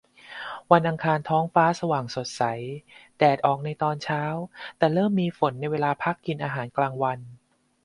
[0.71, 2.43] วันอังคารท้องฟ้าสว่างสดใส
[3.17, 4.23] แดดออกในตอนเช้า
[4.77, 7.19] แต่เริ่มมีฝนในเวลาพักกินอาหารกลางวัน